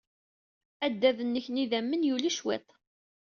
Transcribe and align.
Adad-nnek 0.85 1.45
n 1.49 1.59
yidammen 1.59 2.05
yuli 2.07 2.31
cwiṭ. 2.37 2.67